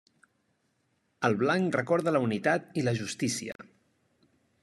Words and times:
El 1.29 1.35
blanc 1.41 1.77
recorda 1.79 2.15
la 2.17 2.23
unitat 2.29 2.81
i 2.83 2.87
la 2.87 2.93
justícia. 3.03 3.59